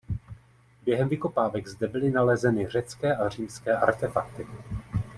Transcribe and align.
Během 0.85 1.09
vykopávek 1.09 1.67
zde 1.67 1.87
byly 1.87 2.11
nalezeny 2.11 2.67
řecké 2.69 3.15
a 3.15 3.29
římské 3.29 3.75
artefakty. 3.77 4.47